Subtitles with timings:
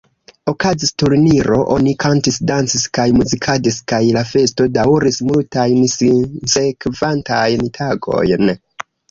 [0.51, 8.57] Okazis turniro, oni kantis, dancis kaj muzikadis kaj la festo dauris multajn sinsekvantajn tagojn.